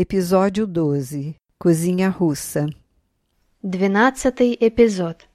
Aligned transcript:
Episódio 0.00 0.66
12 0.66 1.34
Cozinha 1.58 2.10
russa. 2.10 2.66
Двенадцатый 3.62 4.54
эпизод. 4.60 5.26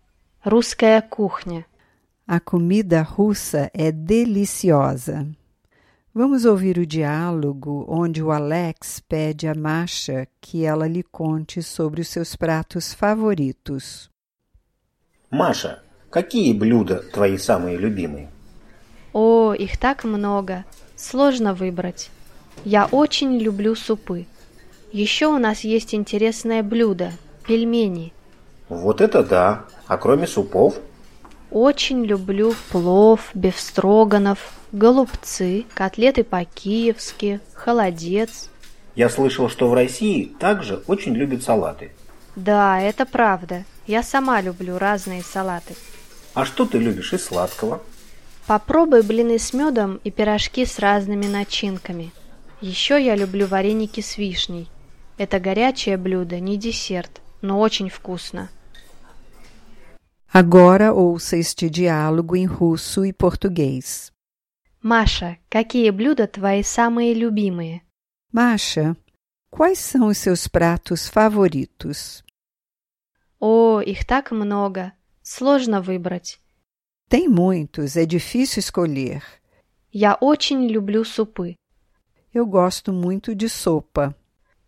Русская 0.43 1.01
кухня. 1.01 1.65
A 2.27 2.39
comida 2.39 3.01
russa 3.01 3.71
é 3.73 3.91
deliciosa. 3.91 5.27
Vamos 6.13 6.45
ouvir 6.45 6.77
o 6.77 6.85
diálogo 6.85 7.85
onde 7.89 8.21
o 8.21 8.29
Alex 8.29 8.99
pede 8.99 9.47
a 9.47 9.55
Masha 9.55 10.27
que 10.39 10.63
ela 10.63 10.87
lhe 10.87 11.01
conte 11.01 11.63
sobre 11.63 12.01
os 12.01 12.09
seus 12.09 12.35
pratos 12.35 12.93
favoritos. 12.93 14.11
Маша, 15.31 15.81
какие 16.11 16.53
блюда 16.53 17.01
твои 17.11 17.39
самые 17.39 17.77
любимые? 17.77 18.29
О, 19.11 19.53
их 19.53 19.79
так 19.79 20.03
много. 20.03 20.65
Сложно 20.95 21.55
выбрать. 21.55 22.11
Я 22.63 22.85
очень 22.85 23.39
люблю 23.39 23.75
супы. 23.75 24.27
Еще 24.92 25.26
у 25.26 25.38
нас 25.38 25.60
есть 25.60 25.94
интересное 25.94 26.62
блюдо– 26.62 27.12
пельмени. 27.46 28.12
Вот 28.68 29.00
это 29.00 29.22
да. 29.22 29.64
А 29.86 29.96
кроме 29.96 30.26
супов? 30.26 30.76
Очень 31.50 32.04
люблю 32.04 32.54
плов, 32.70 33.30
бефстроганов, 33.34 34.52
голубцы, 34.72 35.64
котлеты 35.74 36.24
по-киевски, 36.24 37.40
холодец. 37.54 38.50
Я 38.94 39.08
слышал, 39.08 39.48
что 39.48 39.68
в 39.68 39.74
России 39.74 40.32
также 40.40 40.82
очень 40.86 41.14
любят 41.14 41.42
салаты. 41.42 41.92
Да, 42.34 42.80
это 42.80 43.06
правда. 43.06 43.64
Я 43.86 44.02
сама 44.02 44.40
люблю 44.40 44.78
разные 44.78 45.22
салаты. 45.22 45.74
А 46.34 46.44
что 46.44 46.66
ты 46.66 46.78
любишь 46.78 47.12
из 47.12 47.24
сладкого? 47.24 47.80
Попробуй 48.46 49.02
блины 49.02 49.38
с 49.38 49.52
медом 49.52 50.00
и 50.04 50.10
пирожки 50.10 50.66
с 50.66 50.78
разными 50.78 51.26
начинками. 51.26 52.12
Еще 52.60 53.02
я 53.02 53.16
люблю 53.16 53.46
вареники 53.46 54.00
с 54.00 54.18
вишней. 54.18 54.68
Это 55.17 55.39
горячее 55.39 55.97
блюдо, 55.97 56.39
не 56.39 56.57
десерт, 56.57 57.21
но 57.41 57.59
очень 57.59 57.89
вкусно. 57.89 58.49
Agora 60.33 60.93
ouça 60.93 61.35
este 61.35 61.69
diálogo 61.69 62.35
em 62.37 62.45
russo 62.45 63.03
e 63.03 63.11
português. 63.11 64.11
Маша, 64.81 65.37
какие 65.49 65.89
блюда 65.91 66.25
твои 66.25 66.63
самые 66.63 67.13
любимые? 67.13 67.81
Masha, 68.31 68.95
quais 69.49 69.77
são 69.77 70.07
os 70.07 70.17
seus 70.17 70.47
pratos 70.47 71.07
favoritos? 71.07 72.23
О, 73.39 73.81
их 73.81 74.05
так 74.05 74.31
много. 74.31 74.93
Сложно 75.21 75.81
выбрать. 75.81 76.39
Tem 77.09 77.27
muitos, 77.27 77.97
é 77.97 78.05
difícil 78.05 78.59
escolher. 78.59 79.21
Я 79.91 80.15
очень 80.15 80.65
люблю 80.67 81.03
супы. 81.03 81.57
Eu 82.33 82.45
gosto 82.45 82.93
muito 82.93 83.35
de 83.35 83.49
sopa. 83.49 84.15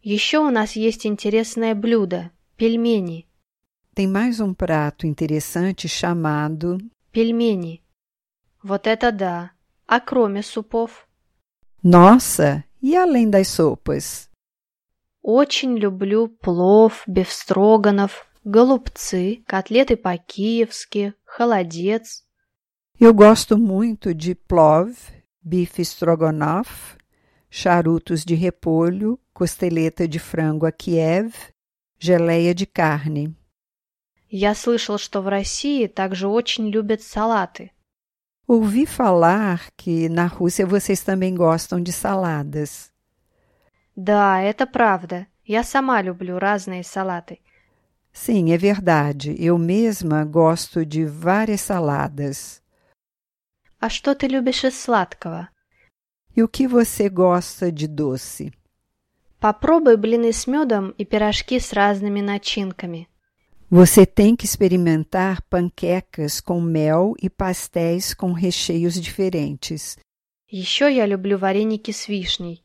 Еще 0.02 0.38
у 0.38 0.50
нас 0.50 0.76
есть 0.76 1.06
интересное 1.06 1.74
блюдо– 1.74 2.30
пельмени. 2.56 3.28
Tem 3.94 4.06
mais 4.06 4.38
um 4.38 4.54
prato 4.54 5.06
interessante 5.06 5.88
chamado 5.88 6.78
Пельмени. 7.10 7.82
Вот 8.62 8.86
это 8.86 9.10
да. 9.10 9.50
А 9.86 9.98
кроме 9.98 10.42
супов? 10.42 11.08
Nossa, 11.82 12.64
e 12.80 12.94
além 12.94 13.28
das 13.28 13.48
sopas? 13.48 14.28
Очень 15.20 15.76
люблю 15.76 16.28
плов, 16.28 17.02
бефстроганов, 17.08 18.26
голубцы, 18.44 19.42
котлеты 19.46 19.96
по-киевски, 19.96 21.14
холодец. 21.24 22.24
Eu 23.00 23.12
gosto 23.12 23.58
muito 23.58 24.14
de 24.14 24.34
plov, 24.34 24.94
bife 25.42 25.84
strogonoff, 25.84 26.97
charutos 27.49 28.25
de 28.25 28.35
repolho, 28.35 29.19
costeleta 29.33 30.07
de 30.07 30.19
frango 30.19 30.65
a 30.65 30.71
Kiev, 30.71 31.33
geleia 31.99 32.53
de 32.53 32.65
carne. 32.65 33.35
Я 34.29 34.55
слышал, 34.55 34.97
что 34.97 35.21
в 35.21 35.27
России 35.27 35.85
также 35.85 36.27
очень 36.27 36.69
любят 36.69 37.03
салаты. 37.03 37.71
Ouvi 38.47 38.85
falar 38.85 39.71
que 39.77 40.09
na 40.09 40.25
Rússia 40.25 40.65
vocês 40.65 41.01
também 41.01 41.33
gostam 41.35 41.79
de 41.81 41.93
saladas. 41.93 42.91
Да, 43.95 44.41
это 44.41 44.65
правда. 44.65 45.27
Я 45.45 45.63
сама 45.63 46.01
люблю 46.01 46.39
разные 46.39 46.83
салаты. 46.83 47.39
Sim, 48.11 48.51
é 48.51 48.57
verdade. 48.57 49.35
Eu 49.39 49.57
mesma 49.57 50.25
gosto 50.25 50.85
de 50.85 51.05
várias 51.05 51.61
saladas. 51.61 52.61
А 53.79 53.89
что 53.89 54.15
ты 54.15 54.27
любишь 54.27 54.63
из 54.63 54.79
сладкого? 54.79 55.49
E 56.37 56.41
o 56.41 56.47
que 56.47 56.67
você 56.67 57.09
gosta 57.09 57.71
de 57.71 57.87
doce? 57.87 58.51
Попробуй 59.39 59.97
блины 59.97 60.31
с 60.31 60.47
медом 60.47 60.93
и 60.97 61.05
пирожки 61.05 61.59
с 61.59 61.73
разными 61.73 62.21
начинками. 62.21 63.07
Você 63.69 64.05
tem 64.05 64.35
que 64.35 64.45
experimentar 64.45 65.41
panquecas 65.49 66.39
com 66.39 66.61
mel 66.61 67.13
e 67.21 67.29
pastéis 67.29 68.13
com 68.13 68.31
recheios 68.31 68.93
diferentes. 68.93 69.97
Еще 70.51 70.95
я 70.95 71.05
люблю 71.05 71.37
вареники 71.37 71.91
с 71.91 72.07
вишней. 72.07 72.63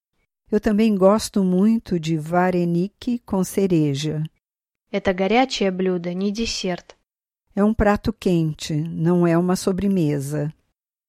Eu 0.50 0.60
também 0.60 0.94
gosto 0.94 1.42
muito 1.42 1.98
de 1.98 2.16
vareniki 2.16 3.18
com 3.24 3.42
cereja. 3.42 4.24
Это 4.90 5.12
горячее 5.12 5.70
блюдо, 5.70 6.12
не 6.14 6.30
десерт, 6.30 6.96
É 7.54 7.64
um 7.64 7.74
prato 7.74 8.12
quente, 8.12 8.72
não 8.72 9.26
é 9.26 9.36
uma 9.36 9.56
sobremesa, 9.56 10.54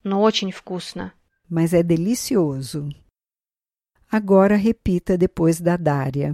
но 0.04 0.22
очень 0.22 0.52
вкусно. 0.52 1.14
Mas 1.49 1.73
é 1.75 1.83
delicioso. 1.83 2.89
Agora 4.09 4.57
repita 4.57 5.19
depois 5.19 5.61
da 5.61 5.77
Dária. 5.77 6.31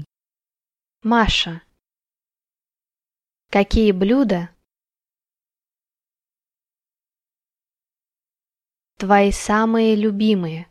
Маша. 1.02 1.62
Какие 3.48 3.92
блюда? 3.92 4.54
Твои 8.98 9.32
самые 9.32 9.96
любимые. 9.96 10.70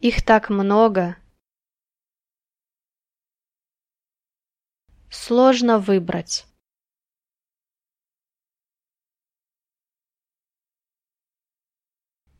Их 0.00 0.24
так 0.24 0.50
много. 0.50 1.16
Сложно 5.08 5.78
выбрать. 5.78 6.49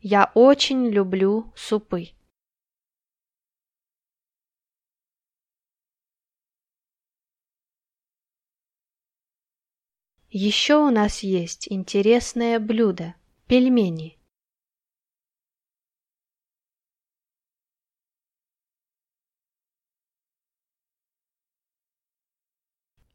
Я 0.03 0.33
очень 0.34 0.88
люблю 0.88 1.53
супы. 1.55 2.12
Еще 10.31 10.77
у 10.77 10.91
нас 10.91 11.22
есть 11.22 11.71
интересное 11.71 12.59
блюдо– 12.59 13.15
пельмени. 13.47 14.19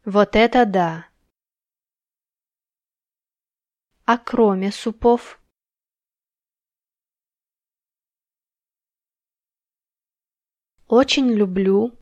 Вот 0.03 0.35
это 0.35 0.67
да! 0.67 1.09
А 4.06 4.19
кроме 4.19 4.72
супов? 4.72 5.41
Очень 10.87 11.32
люблю. 11.32 11.97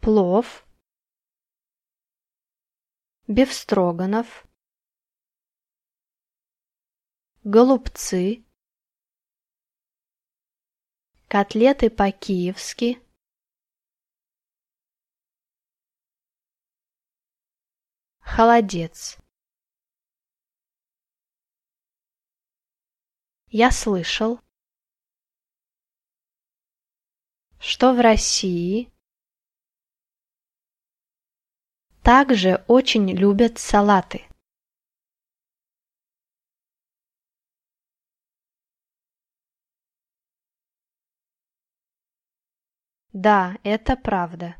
Плов, 0.00 0.66
бефстроганов, 3.28 4.46
голубцы, 7.44 8.44
котлеты 11.28 11.90
по-киевски, 11.90 12.98
холодец. 18.20 19.18
Я 23.50 23.70
слышал, 23.70 24.40
что 27.58 27.94
в 27.94 28.00
России 28.00 28.92
также 32.02 32.62
очень 32.68 33.10
любят 33.10 33.58
салаты. 33.58 34.26
Да, 43.14 43.56
это 43.62 43.96
правда. 43.96 44.56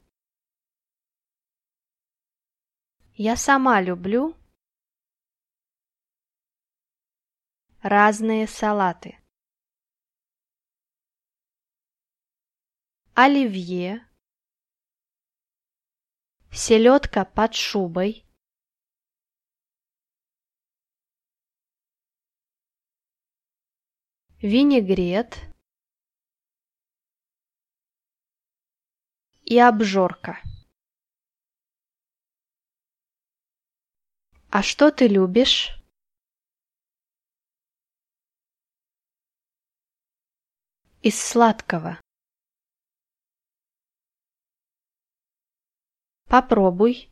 Я 3.16 3.36
сама 3.36 3.82
люблю 3.82 4.37
Разные 7.82 8.48
салаты. 8.48 9.20
Оливье. 13.14 14.04
Селедка 16.50 17.24
под 17.24 17.54
шубой. 17.54 18.26
Винегрет. 24.42 25.38
И 29.44 29.56
обжорка. 29.56 30.42
А 34.50 34.64
что 34.64 34.90
ты 34.90 35.06
любишь? 35.06 35.77
Из 41.08 41.18
сладкого. 41.18 41.98
Попробуй. 46.26 47.10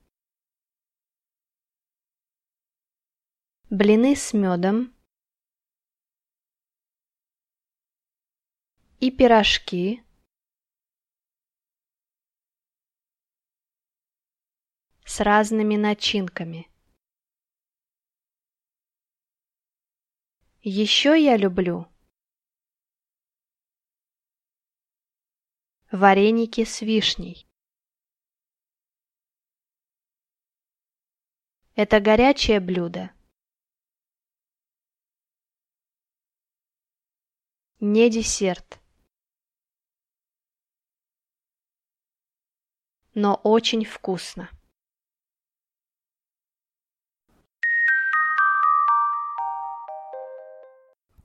Блины 3.71 4.15
с 4.15 4.35
медом. 4.35 4.95
И 9.01 9.11
пирожки. 9.11 10.05
С 15.07 15.21
разными 15.21 15.77
начинками. 15.77 16.71
Еще 20.61 21.19
я 21.19 21.39
люблю 21.39 21.91
вареники 25.97 26.65
с 26.65 26.83
вишней. 26.83 27.49
Это 31.75 32.01
горячее 32.01 32.61
блюдо. 32.61 33.11
Не 37.81 38.11
десерт. 38.11 38.81
Но 43.15 43.35
очень 43.35 43.85
вкусно. 43.85 44.51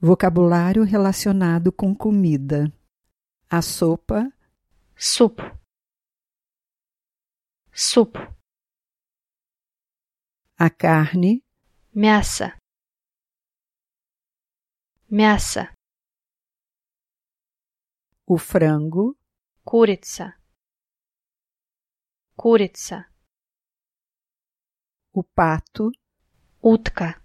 Vocabulário 0.01 0.83
relacionado 0.83 1.71
com 1.71 1.95
comida. 1.95 2.73
A 3.47 3.61
sopa, 3.61 4.31
Суп. 5.00 5.40
Суп. 7.72 8.16
a 10.58 10.70
carne, 10.70 11.42
Мясо. 11.94 12.46
Мясо. 15.10 15.68
o 18.26 18.38
frango, 18.38 19.14
Курица. 19.64 20.34
Курица. 22.36 23.06
o 25.12 25.22
pato, 25.22 25.90
Утка. 26.62 27.20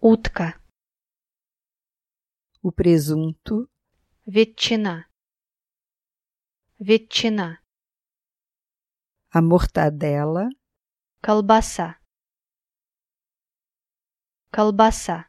Утка. 0.00 0.58
o 2.62 2.72
presunto, 2.72 3.68
Ветчина. 4.26 5.08
Ветчина. 6.82 7.62
a 9.30 9.40
mortadela, 9.42 10.48
Колбаса. 11.22 11.98
Колбаса. 14.52 15.28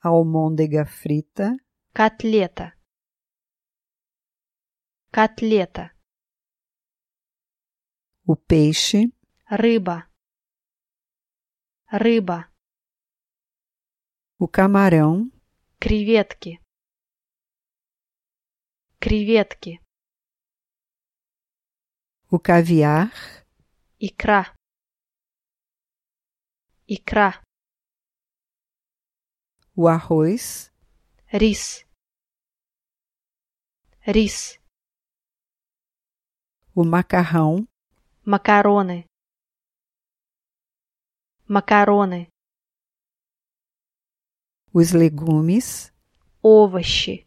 a 0.00 0.08
almôndega 0.08 0.84
frita, 0.86 1.56
Котлета. 1.92 2.76
Котлета. 5.12 5.94
o 8.26 8.36
peixe, 8.36 9.12
Рыба. 9.50 10.08
Рыба. 11.92 12.50
o 14.38 14.48
camarão, 14.48 15.30
Креветки. 15.78 16.60
Креветки. 19.00 19.80
o 22.30 22.38
caviar, 22.38 23.12
Икра. 24.00 24.54
Икра. 26.88 27.42
o 29.76 29.88
arroz, 29.88 30.72
Рис. 31.32 31.84
Рис. 34.06 34.58
o 36.74 36.84
macarrão, 36.84 37.68
Макароны. 38.24 39.06
Макароны. 41.46 42.28
os 44.72 44.92
legumes, 44.92 45.92
Овощи. 46.42 47.26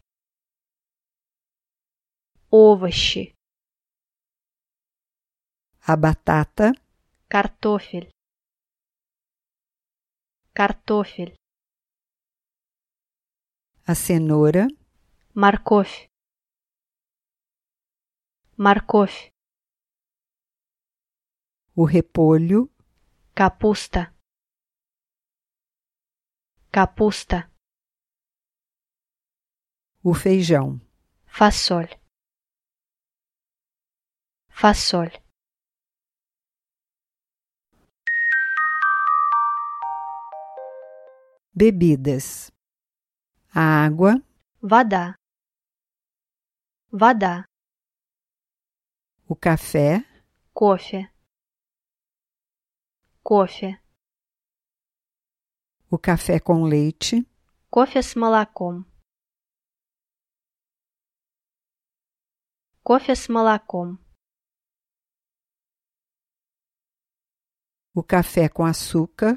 Овощи. 2.52 3.34
a 5.90 5.96
batata, 5.96 6.72
Картофель. 7.28 8.10
Картофель. 10.52 11.34
a 13.86 13.94
cenoura, 13.94 14.66
Морковь. 15.34 16.08
Морковь. 18.56 19.30
o 21.74 21.84
repolho, 21.84 22.70
Капуста. 23.34 24.12
Капуста. 26.70 27.50
o 30.02 30.12
feijão. 30.14 30.80
Фасоль. 31.26 31.92
Фасоль. 34.62 35.12
Bebidas: 41.54 42.52
a 43.54 43.84
água, 43.86 44.22
Вода. 44.60 45.14
Вода. 46.90 47.44
o 49.28 49.34
café, 49.36 50.04
Кофе. 50.54 51.10
Кофе. 53.22 53.80
o 55.90 55.98
café 55.98 56.40
com 56.40 56.64
leite, 56.64 57.26
Кофе 57.70 58.02
с 58.02 58.14
молоком. 58.16 58.84
Кофе 62.82 63.14
с 63.14 63.28
молоком. 63.28 63.98
o 67.94 68.02
café 68.02 68.48
com 68.48 68.64
açúcar, 68.64 69.36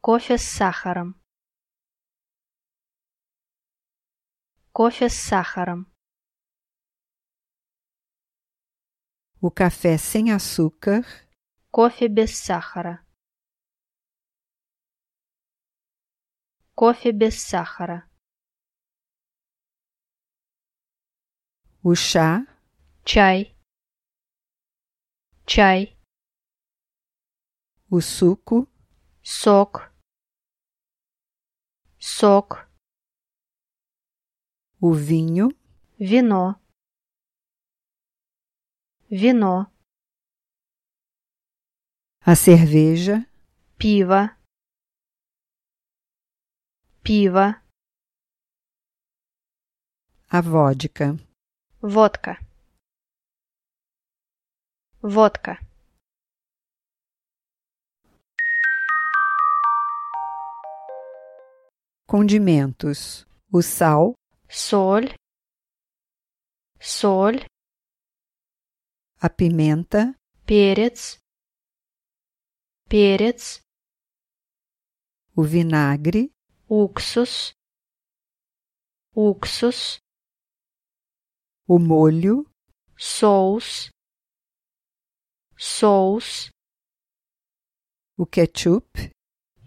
Кофе 0.00 0.36
с 0.36 0.42
сахаром. 0.42 1.14
Кофе 4.72 5.08
с 5.08 5.14
сахаром. 5.14 5.86
o 9.40 9.50
café 9.50 9.98
sem 9.98 10.30
açúcar, 10.30 11.02
Кофе 11.70 12.08
без 12.08 12.38
сахара. 12.38 13.04
Кофе 16.74 17.12
без 17.12 17.42
сахара. 17.42 18.08
o 21.82 21.94
chá, 21.94 22.46
Чай. 23.04 23.54
Чай. 25.46 25.94
o 27.90 28.00
suco, 28.00 28.68
Сок. 29.22 29.90
Сок. 31.98 32.68
o 34.80 34.92
vinho, 34.92 35.48
Вино. 35.98 36.60
Вино. 39.10 39.70
a 42.26 42.34
cerveja, 42.34 43.26
Пиво. 43.78 44.30
пиво, 47.02 47.54
a 50.28 50.40
vodka, 50.42 51.16
водка, 51.82 52.38
водка, 55.02 55.58
condimentos, 62.08 63.26
o 63.52 63.62
sal, 63.62 64.14
соль, 64.48 65.14
соль, 66.80 67.46
a 69.20 69.30
pimenta, 69.30 70.14
перец, 70.44 71.18
перец, 72.88 73.62
o 75.34 75.42
vinagre, 75.42 76.30
уксус, 76.68 77.52
уксус, 79.14 79.98
o 81.66 81.78
molho, 81.78 82.44
соус, 82.96 83.88
соус, 85.56 86.50
o 88.16 88.26
ketchup, 88.26 88.86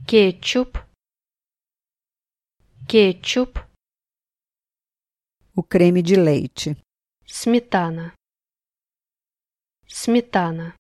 кетчуп, 0.08 0.78
кетчуп, 2.92 3.60
o 5.56 5.64
creme 5.64 6.02
de 6.02 6.16
leite, 6.16 6.76
сметана, 7.26 8.14
сметана, 9.88 10.76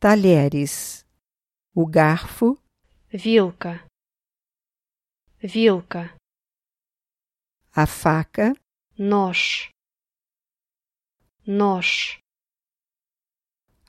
talheres, 0.00 1.04
o 1.74 1.86
garfo, 1.86 2.58
вилка, 3.12 3.84
вилка, 5.42 6.14
a 7.72 7.86
faca, 7.86 8.54
нож, 8.98 9.70
нож, 11.46 12.20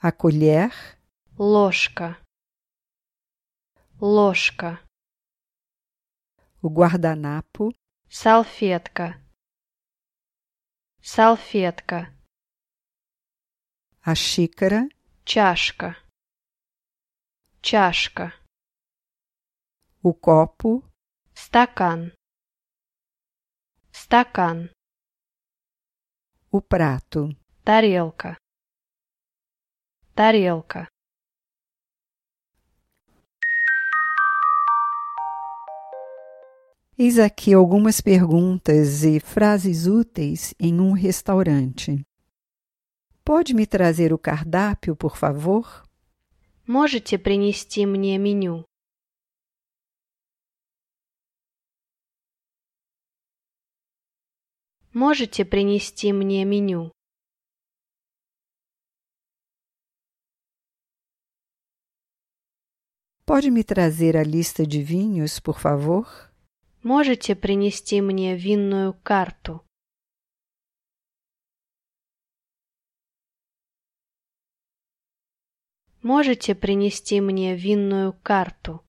a 0.01 0.11
colher, 0.11 0.71
ложка, 1.37 2.17
Ложка, 4.02 4.82
o 6.60 6.68
guardanapo, 6.68 7.70
салфетка, 8.10 9.22
салфетка, 11.00 12.12
a 14.02 14.14
xícara, 14.16 14.88
чашка, 15.24 15.96
чашка, 17.62 18.34
o 20.02 20.12
copo, 20.12 20.82
стакан, 21.32 22.12
стакан, 23.92 24.68
o 26.50 26.60
prato. 26.60 27.28
тарелка, 27.62 28.36
тарелка. 30.16 30.91
Eis 37.01 37.19
aqui 37.19 37.53
algumas 37.53 38.01
perguntas 38.01 39.03
e 39.03 39.19
frases 39.19 39.85
úteis 39.85 40.53
em 40.59 40.81
um 40.81 40.93
restaurante. 40.93 42.03
Pode 43.23 43.53
me 43.53 43.67
trazer 43.67 44.13
o 44.13 44.17
cardápio, 44.17 44.95
por 44.95 45.15
favor? 45.15 45.83
Можете 46.65 47.17
принести 47.17 47.85
мне 47.85 48.17
меню? 48.17 48.65
Можете 54.93 55.45
принести 55.45 56.11
мне 56.11 56.43
меню? 56.43 56.91
Pode 63.25 63.51
me 63.51 63.63
trazer 63.63 64.17
a 64.17 64.23
lista 64.23 64.65
de 64.65 64.81
vinhos, 64.81 65.39
por 65.39 65.59
favor? 65.59 66.30
Можете 66.82 67.36
принести 67.36 68.00
мне 68.00 68.36
винную 68.36 68.92
карту? 68.92 69.64
Можете 76.02 76.56
принести 76.56 77.20
мне 77.20 77.54
винную 77.54 78.12
карту? 78.12 78.84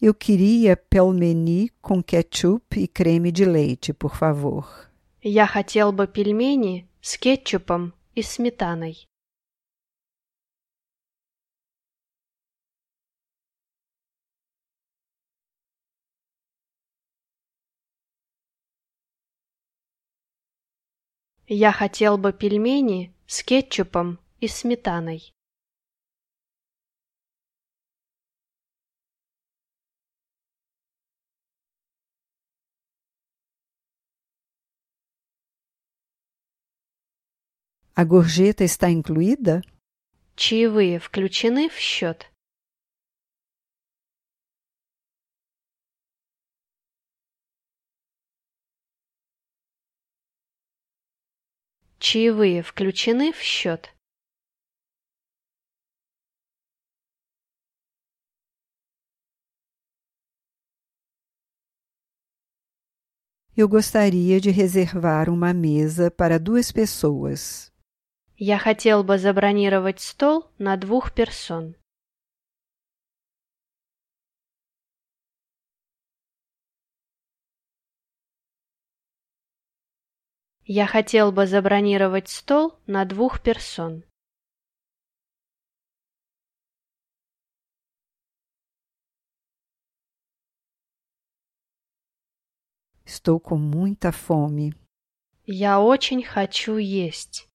Eu 0.00 0.14
queria 0.14 0.76
pelmeni 0.76 1.70
com 1.82 2.00
ketchup 2.04 2.76
e 2.76 2.86
creme 2.86 3.32
de 3.32 3.44
leite, 3.44 3.92
por 3.92 4.14
favor. 4.14 4.64
Я 5.20 5.44
хотел 5.48 5.90
бы 5.90 6.06
пельмени 6.06 6.88
с 7.00 7.18
кетчупом 7.18 7.94
и 8.14 8.22
сметаной. 8.22 9.08
Я 21.50 21.72
хотел 21.72 22.18
бы 22.18 22.34
пельмени 22.34 23.14
с 23.26 23.42
кетчупом 23.42 24.20
и 24.38 24.48
сметаной. 24.48 25.32
A 37.94 38.04
gorjeta 38.04 38.64
está 38.64 38.90
incluída? 38.90 39.62
Чаевые 40.36 40.98
включены 40.98 41.70
в 41.70 41.78
счет? 41.78 42.30
Чаевые 51.98 52.62
включены 52.62 53.32
в 53.32 53.40
счет? 53.40 53.92
Eu 63.56 63.68
gostaria 63.68 64.40
de 64.40 64.50
reservar 64.50 65.28
uma 65.28 65.52
mesa 65.52 66.12
para 66.12 66.38
duas 66.38 66.70
pessoas. 66.70 67.72
Я 68.36 68.56
хотел 68.56 69.02
бы 69.02 69.18
забронировать 69.18 69.98
стол 69.98 70.48
на 70.58 70.76
двух 70.76 71.12
персон. 71.12 71.74
Я 80.70 80.86
хотел 80.86 81.32
бы 81.32 81.46
забронировать 81.46 82.28
стол 82.28 82.78
на 82.86 83.06
двух 83.06 83.42
персон. 83.42 84.04
Estou 93.06 93.40
com 93.40 93.58
muita 93.58 94.12
fome. 94.12 94.74
Я 95.46 95.80
очень 95.80 96.22
хочу 96.22 96.76
есть. 96.76 97.48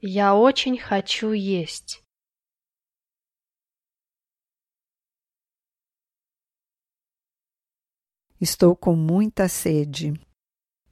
Я 0.00 0.34
очень 0.34 0.78
хочу 0.78 1.32
есть. 1.32 2.02
Estou 8.39 8.75
com 8.75 8.95
muita 8.95 9.47
sede. 9.47 10.13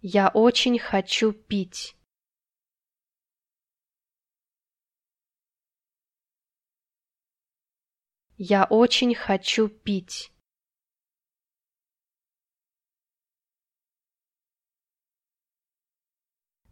Я 0.01 0.30
очень 0.30 0.80
хочу 0.80 1.34
пить. 1.34 1.96
Я 8.38 8.65
очень 8.65 9.13
хочу 9.15 9.70
пить. 9.70 10.32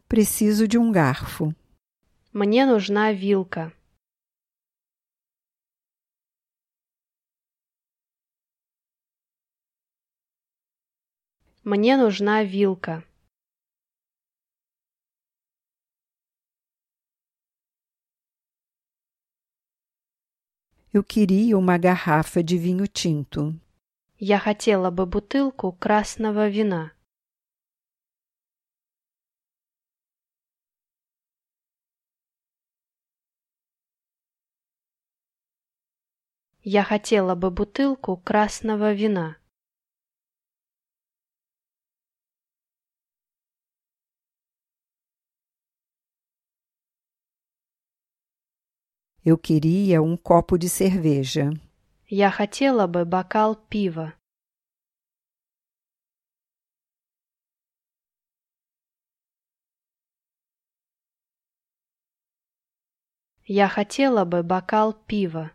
Preciso 0.07 0.67
de 0.67 0.77
um 0.77 0.91
garfo. 0.91 1.55
Мне 2.33 2.65
нужна 2.65 3.13
вилка. 3.13 3.71
Мне 11.68 11.96
нужна 11.96 12.44
вилка. 12.44 13.02
Eu 20.92 21.02
queria 21.02 21.58
uma 21.58 21.76
garrafa 21.76 22.40
de 22.44 22.56
vinho 22.56 22.86
tinto. 22.86 23.60
Я 24.16 24.38
хотела 24.38 24.92
бы 24.92 25.06
бутылку 25.06 25.72
красного 25.72 26.48
вина. 26.48 26.92
Я 36.62 36.84
хотела 36.84 37.34
бы 37.34 37.50
бутылку 37.50 38.16
красного 38.16 38.92
вина. 38.92 39.36
Eu 49.25 49.37
queria 49.37 50.01
um 50.01 50.17
copo 50.17 50.57
de 50.57 50.67
cerveja. 50.67 51.51
Я 52.09 52.31
хотела 52.31 52.87
бы 52.87 53.05
бокал 53.05 53.55
пива. 53.55 54.13
Я 63.45 63.67
хотела 63.67 64.25
бы 64.25 64.43
бокал 64.43 64.93
пива. 64.93 65.51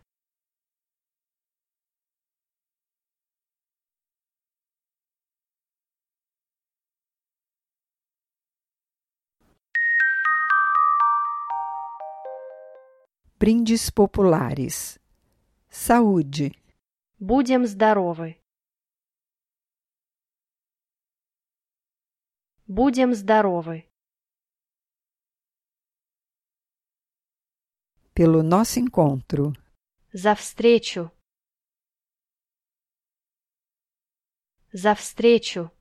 Brindes 13.41 13.89
populares. 13.89 14.99
Saúde. 15.69 16.51
Будем 17.19 17.65
здоровы. 17.65 18.37
Будем 22.67 23.13
здоровы. 23.13 23.87
Pelo 28.13 28.41
nosso 28.41 28.79
encontro. 28.79 29.53
За 30.11 30.33
встречу. 30.35 31.11
За 34.73 34.95
встречу. 34.95 35.71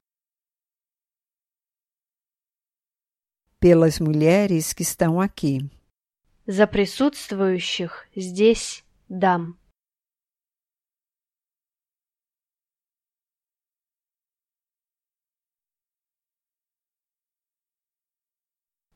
Pelas 3.58 3.98
mulheres 3.98 4.72
que 4.72 4.82
estão 4.82 5.20
aqui. 5.20 5.58
За 6.47 6.65
присутствующих 6.65 8.07
здесь 8.15 8.83
дам. 9.09 9.59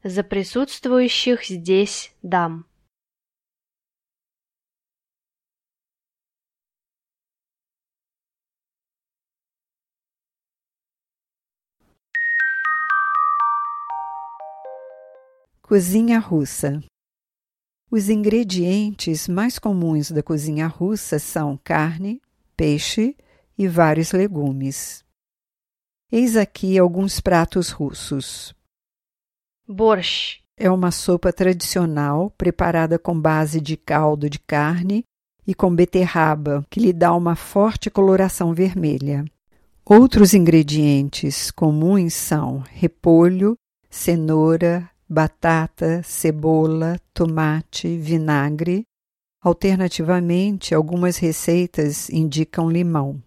За 0.04 0.24
присутствующих 0.24 1.46
здесь 1.46 2.16
дам. 2.22 2.66
Cozinha 15.62 16.22
russa. 16.22 16.84
Os 17.96 18.10
ingredientes 18.10 19.26
mais 19.26 19.58
comuns 19.58 20.12
da 20.12 20.22
cozinha 20.22 20.68
russa 20.68 21.18
são 21.18 21.58
carne, 21.64 22.22
peixe 22.58 23.16
e 23.58 23.70
vários 23.70 24.12
legumes. 24.12 25.02
Eis 26.12 26.36
aqui 26.36 26.78
alguns 26.78 27.22
pratos 27.22 27.70
russos. 27.70 28.54
Borsch 29.66 30.40
é 30.58 30.70
uma 30.70 30.92
sopa 30.92 31.32
tradicional 31.32 32.30
preparada 32.32 33.00
com 33.00 33.18
base 33.18 33.62
de 33.62 33.78
caldo 33.78 34.30
de 34.30 34.40
carne 34.40 35.06
e 35.48 35.56
com 35.56 35.74
beterraba, 35.74 36.66
que 36.70 36.82
lhe 36.82 36.92
dá 36.92 37.16
uma 37.16 37.38
forte 37.38 37.90
coloração 37.90 38.54
vermelha. 38.54 39.24
Outros 39.86 40.34
ingredientes 40.34 41.50
comuns 41.50 42.14
são 42.14 42.60
repolho, 42.60 43.58
cenoura, 43.90 44.92
batata, 45.08 46.02
cebola, 46.04 47.00
tomate, 47.14 47.98
vinagre. 47.98 48.84
Alternativamente, 49.42 50.74
algumas 50.74 51.18
receitas 51.18 52.10
indicam 52.10 52.70
limão. 52.70 53.22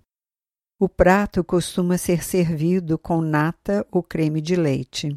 O 0.81 0.89
prato 0.89 1.43
costuma 1.45 1.97
ser 1.97 2.23
servido 2.23 2.99
com 2.99 3.21
nata 3.21 3.87
ou 3.91 4.03
creme 4.03 4.41
de 4.41 4.57
leite. 4.57 5.17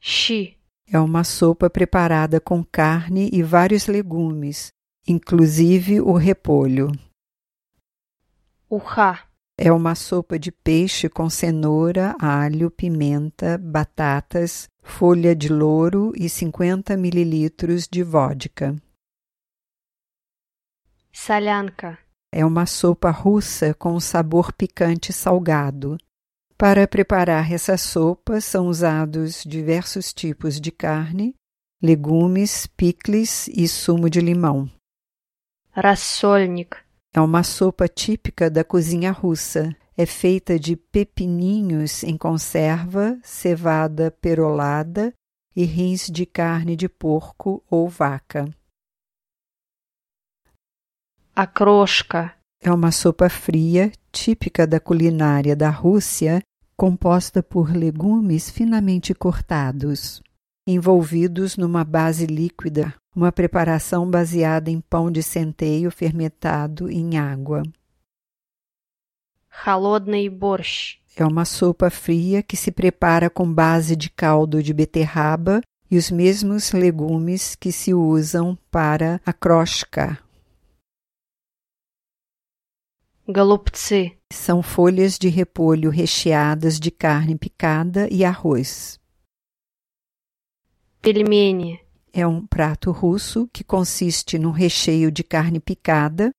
Xi 0.00 0.56
é 0.86 0.98
uma 0.98 1.22
sopa 1.22 1.70
preparada 1.70 2.40
com 2.40 2.64
carne 2.64 3.30
e 3.32 3.42
vários 3.42 3.86
legumes, 3.86 4.72
inclusive 5.06 6.00
o 6.00 6.14
repolho. 6.14 6.90
Uha 8.70 9.30
é 9.62 9.70
uma 9.70 9.94
sopa 9.94 10.38
de 10.38 10.50
peixe 10.50 11.06
com 11.06 11.28
cenoura, 11.28 12.16
alho, 12.18 12.70
pimenta, 12.70 13.58
batatas, 13.58 14.69
folha 14.90 15.34
de 15.34 15.48
louro 15.48 16.12
e 16.16 16.28
50 16.28 16.96
mililitros 16.96 17.88
de 17.88 18.02
vodka. 18.02 18.76
Salyanka 21.12 21.98
é 22.32 22.44
uma 22.44 22.66
sopa 22.66 23.10
russa 23.10 23.72
com 23.72 23.98
sabor 23.98 24.52
picante 24.52 25.12
salgado. 25.12 25.96
Para 26.58 26.86
preparar 26.86 27.50
essa 27.50 27.78
sopa 27.78 28.40
são 28.40 28.66
usados 28.66 29.42
diversos 29.44 30.12
tipos 30.12 30.60
de 30.60 30.70
carne, 30.70 31.34
legumes, 31.82 32.66
picles 32.66 33.48
e 33.48 33.66
sumo 33.66 34.10
de 34.10 34.20
limão. 34.20 34.70
Rassolnik 35.70 36.76
é 37.14 37.20
uma 37.20 37.42
sopa 37.42 37.88
típica 37.88 38.50
da 38.50 38.62
cozinha 38.62 39.12
russa 39.12 39.74
é 40.00 40.06
feita 40.06 40.58
de 40.58 40.76
pepininhos 40.76 42.02
em 42.04 42.16
conserva, 42.16 43.18
cevada 43.22 44.10
perolada 44.10 45.12
e 45.54 45.62
rins 45.64 46.06
de 46.10 46.24
carne 46.24 46.74
de 46.74 46.88
porco 46.88 47.62
ou 47.70 47.86
vaca. 47.86 48.48
A 51.36 51.46
crochka 51.46 52.34
é 52.62 52.72
uma 52.72 52.90
sopa 52.90 53.28
fria 53.28 53.92
típica 54.10 54.66
da 54.66 54.80
culinária 54.80 55.54
da 55.54 55.68
Rússia, 55.68 56.40
composta 56.78 57.42
por 57.42 57.70
legumes 57.70 58.48
finamente 58.48 59.12
cortados, 59.12 60.22
envolvidos 60.66 61.58
numa 61.58 61.84
base 61.84 62.24
líquida, 62.24 62.94
uma 63.14 63.30
preparação 63.30 64.10
baseada 64.10 64.70
em 64.70 64.80
pão 64.80 65.10
de 65.10 65.22
centeio 65.22 65.90
fermentado 65.90 66.90
em 66.90 67.18
água 67.18 67.62
Холодный 69.49 70.29
борщ. 70.29 70.97
É 71.15 71.25
uma 71.25 71.45
sopa 71.45 71.89
fria 71.89 72.43
que 72.43 72.57
se 72.57 72.71
prepara 72.71 73.29
com 73.29 73.51
base 73.51 73.95
de 73.95 74.09
caldo 74.09 74.61
de 74.61 74.73
beterraba 74.73 75.61
e 75.89 75.97
os 75.97 76.11
mesmos 76.11 76.71
legumes 76.71 77.55
que 77.55 77.71
se 77.71 77.93
usam 77.93 78.57
para 78.69 79.21
a 79.25 79.31
kroshka. 79.31 80.19
Голубцы. 83.27 84.17
São 84.31 84.61
folhas 84.61 85.17
de 85.17 85.29
repolho 85.29 85.89
recheadas 85.89 86.79
de 86.79 86.91
carne 86.91 87.35
picada 87.35 88.07
e 88.11 88.23
arroz. 88.23 88.99
Пельмени. 91.01 91.79
É 92.13 92.27
um 92.27 92.45
prato 92.45 92.91
russo 92.91 93.49
que 93.51 93.63
consiste 93.63 94.37
num 94.37 94.51
recheio 94.51 95.11
de 95.11 95.23
carne 95.23 95.59
picada, 95.59 96.31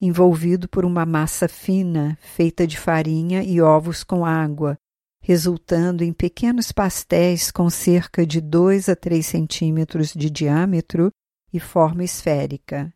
envolvido 0.00 0.68
por 0.68 0.84
uma 0.84 1.04
massa 1.04 1.48
fina 1.48 2.16
feita 2.20 2.66
de 2.66 2.78
farinha 2.78 3.42
e 3.42 3.60
ovos 3.60 4.04
com 4.04 4.24
água, 4.24 4.78
resultando 5.20 6.04
em 6.04 6.12
pequenos 6.12 6.70
pastéis 6.70 7.50
com 7.50 7.68
cerca 7.68 8.26
de 8.26 8.40
2 8.40 8.88
a 8.88 8.96
3 8.96 9.26
centímetros 9.26 10.12
de 10.12 10.30
diâmetro 10.30 11.10
e 11.52 11.58
forma 11.58 12.04
esférica. 12.04 12.92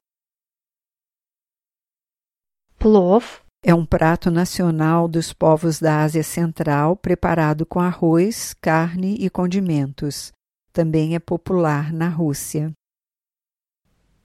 Plov 2.79 3.41
é 3.65 3.75
um 3.75 3.87
prato 3.87 4.31
nacional 4.31 5.07
dos 5.07 5.33
povos 5.33 5.79
da 5.79 6.03
Ásia 6.03 6.25
Central 6.25 6.97
preparado 6.97 7.65
com 7.65 7.79
arroz, 7.79 8.55
carne 8.61 9.17
e 9.21 9.31
condimentos. 9.31 10.33
Também 10.73 11.15
é 11.15 11.21
popular 11.21 11.93
na 11.93 12.09
Rússia. 12.09 12.73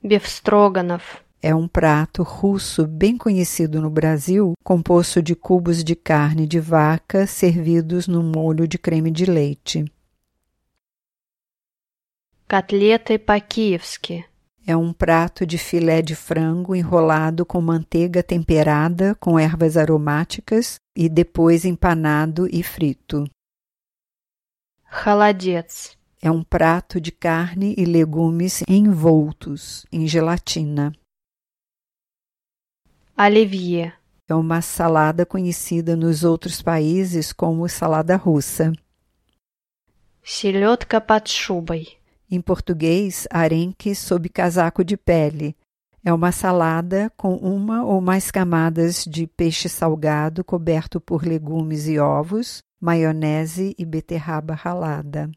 Bifstroganov 0.01 1.26
é 1.42 1.52
um 1.52 1.66
prato 1.66 2.22
russo 2.22 2.86
bem 2.86 3.18
conhecido 3.18 3.82
no 3.82 3.90
Brasil, 3.90 4.52
composto 4.62 5.20
de 5.20 5.34
cubos 5.34 5.82
de 5.82 5.96
carne 5.96 6.46
de 6.46 6.60
vaca 6.60 7.26
servidos 7.26 8.06
no 8.06 8.22
molho 8.22 8.68
de 8.68 8.78
creme 8.78 9.10
de 9.10 9.24
leite. 9.26 9.84
Котлеты 12.46 13.18
по-киевски. 13.18 14.24
É 14.64 14.76
um 14.76 14.92
prato 14.92 15.44
de 15.44 15.58
filé 15.58 16.00
de 16.00 16.14
frango 16.14 16.76
enrolado 16.76 17.44
com 17.44 17.60
manteiga 17.60 18.22
temperada 18.22 19.16
com 19.16 19.36
ervas 19.36 19.76
aromáticas 19.76 20.76
e 20.96 21.08
depois 21.08 21.64
empanado 21.64 22.46
e 22.52 22.62
frito. 22.62 23.24
Холодец. 24.88 25.98
É 26.20 26.30
um 26.30 26.44
prato 26.44 27.00
de 27.00 27.10
carne 27.10 27.74
e 27.76 27.84
legumes 27.84 28.62
envoltos 28.68 29.84
em 29.90 30.06
gelatina. 30.06 30.92
Оливье. 33.16 33.92
É 34.28 34.34
uma 34.34 34.62
salada 34.62 35.26
conhecida 35.26 35.94
nos 35.94 36.24
outros 36.24 36.62
países 36.62 37.32
como 37.32 37.68
salada 37.68 38.16
russa. 38.16 38.72
Селедка 40.22 41.00
под 41.00 41.28
шубой. 41.28 41.98
Em 42.30 42.40
português, 42.40 43.26
arenque 43.30 43.94
sob 43.94 44.28
casaco 44.28 44.84
de 44.84 44.96
pele. 44.96 45.54
É 46.04 46.12
uma 46.12 46.32
salada 46.32 47.12
com 47.16 47.36
uma 47.36 47.84
ou 47.84 48.00
mais 48.00 48.30
camadas 48.30 49.04
de 49.04 49.26
peixe 49.26 49.68
salgado 49.68 50.42
coberto 50.42 51.00
por 51.00 51.24
legumes 51.24 51.86
e 51.86 51.98
ovos, 51.98 52.62
maionese 52.80 53.74
e 53.78 53.84
beterraba 53.84 54.54
ralada. 54.54 55.30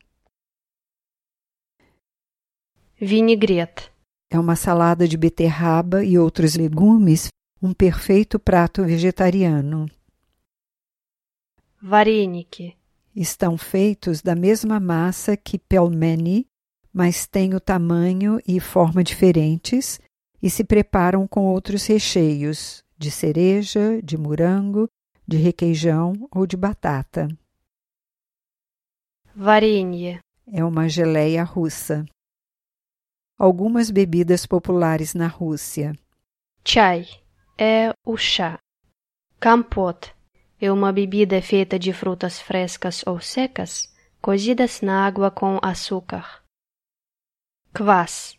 Винегрет. 3.00 3.92
É 4.30 4.40
uma 4.40 4.56
salada 4.56 5.08
de 5.08 5.18
beterraba 5.18 6.04
e 6.04 6.18
outros 6.18 6.56
legumes, 6.56 7.28
um 7.63 7.75
perfeito 7.75 8.39
prato 8.39 8.83
vegetariano. 8.85 9.87
Varinik 11.81 12.77
Estão 13.15 13.59
feitos 13.59 14.23
da 14.23 14.35
mesma 14.35 14.81
massa 14.81 15.37
que 15.37 15.59
pelmeni, 15.59 16.47
mas 16.93 17.27
têm 17.27 17.55
o 17.55 17.61
tamanho 17.61 18.41
e 18.47 18.61
forma 18.61 19.05
diferentes 19.05 20.01
e 20.43 20.49
se 20.49 20.65
preparam 20.65 21.27
com 21.27 21.47
outros 21.47 21.87
recheios, 21.87 22.83
de 22.97 23.11
cereja, 23.11 24.01
de 24.03 24.17
morango, 24.17 24.89
de 25.27 25.37
requeijão 25.37 26.29
ou 26.31 26.47
de 26.47 26.57
batata. 26.57 27.29
Varenye. 29.35 30.21
É 30.47 30.65
uma 30.65 30.89
geleia 30.89 31.45
russa. 31.45 32.05
Algumas 33.39 33.91
bebidas 33.91 34.47
populares 34.47 35.15
na 35.15 35.29
Rússia. 35.29 35.93
Chai 36.65 37.20
é 37.61 37.93
o 38.07 38.17
chá. 38.17 38.59
Kampot 39.39 40.15
é 40.59 40.73
uma 40.73 40.91
bebida 40.91 41.43
feita 41.43 41.79
de 41.79 41.93
frutas 41.93 42.41
frescas 42.41 43.05
ou 43.07 43.21
secas, 43.21 43.95
cozidas 44.19 44.81
na 44.81 45.05
água 45.05 45.31
com 45.31 45.59
açúcar. 45.61 46.43
Kvass 47.75 48.39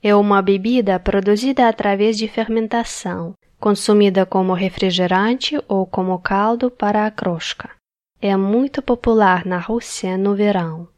é 0.00 0.14
uma 0.14 0.40
bebida 0.40 1.00
produzida 1.00 1.68
através 1.68 2.16
de 2.16 2.28
fermentação, 2.28 3.34
consumida 3.58 4.24
como 4.24 4.54
refrigerante 4.54 5.56
ou 5.66 5.84
como 5.84 6.16
caldo 6.20 6.70
para 6.70 7.06
a 7.06 7.10
crosta. 7.10 7.68
É 8.20 8.36
muito 8.36 8.80
popular 8.80 9.44
na 9.44 9.58
Rússia 9.58 10.16
no 10.16 10.36
verão. 10.36 10.88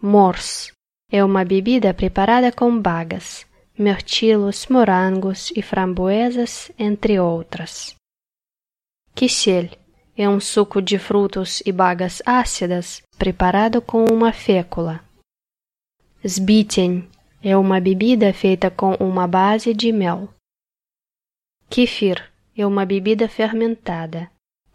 Mors 0.00 0.72
é 1.10 1.24
uma 1.24 1.44
bebida 1.44 1.92
preparada 1.92 2.52
com 2.52 2.80
bagas, 2.80 3.44
mirtilos, 3.80 4.66
morangos 4.66 5.50
e 5.56 5.62
framboesas, 5.62 6.70
entre 6.78 7.18
outras. 7.18 7.94
Kissel 9.14 9.70
é 10.16 10.28
um 10.28 10.38
suco 10.38 10.82
de 10.82 10.98
frutos 10.98 11.62
e 11.64 11.72
bagas 11.72 12.22
ácidas 12.26 13.02
preparado 13.16 13.80
com 13.80 14.04
uma 14.04 14.32
fécula. 14.32 15.02
Sbiten 16.22 17.08
é 17.42 17.56
uma 17.56 17.80
bebida 17.80 18.34
feita 18.34 18.70
com 18.70 18.92
uma 18.96 19.26
base 19.26 19.72
de 19.72 19.90
mel. 19.90 20.28
Kefir 21.70 22.30
é 22.54 22.66
uma 22.66 22.84
bebida 22.84 23.28
fermentada. 23.28 24.30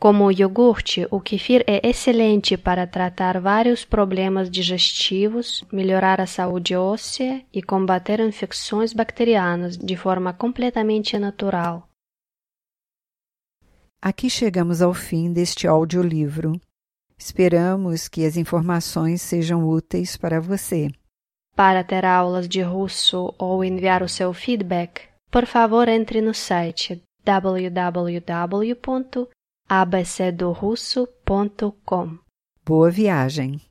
Como 0.06 0.26
o 0.26 0.32
iogurte, 0.32 1.08
o 1.10 1.20
kefir 1.20 1.64
é 1.66 1.82
excelente 1.90 2.56
para 2.56 2.86
tratar 2.86 3.42
vários 3.42 3.84
problemas 3.84 4.52
digestivos, 4.52 5.66
melhorar 5.74 6.22
a 6.22 6.28
saúde 6.28 6.76
óssea 6.76 7.44
e 7.52 7.60
combater 7.64 8.20
infecções 8.20 8.94
bacterianas 8.94 9.76
de 9.76 9.98
forma 9.98 10.32
completamente 10.32 11.18
natural. 11.18 11.90
Aqui 14.00 14.30
chegamos 14.30 14.80
ao 14.80 14.94
fim 14.94 15.34
deste 15.34 15.66
audiolivro. 15.66 16.62
Esperamos 17.18 18.08
que 18.08 18.28
as 18.28 18.38
informações 18.38 19.24
sejam 19.24 19.68
úteis 19.68 20.16
para 20.16 20.40
você. 20.40 20.88
Para 21.56 21.84
ter 21.84 22.06
aulas 22.06 22.48
de 22.48 22.62
russo 22.62 23.34
ou 23.40 23.64
enviar 23.64 24.04
o 24.04 24.08
seu 24.08 24.32
feedback, 24.34 25.02
por 25.32 25.48
favor 25.48 25.88
entre 25.88 26.22
no 26.22 26.32
site 26.36 27.02
www.abcdorusso.com. 29.70 32.20
Boa 32.66 32.92
viagem! 32.92 33.62